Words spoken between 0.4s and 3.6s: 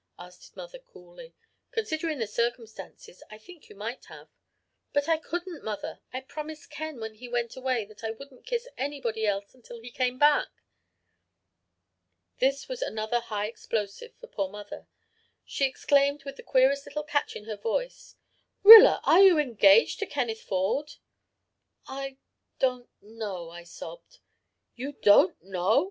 mother coolly. 'Considering the circumstances, I